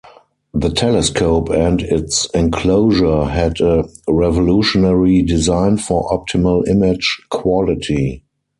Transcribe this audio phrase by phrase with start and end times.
[0.55, 8.23] The telescope and its enclosure had a revolutionary design for optimal image quality.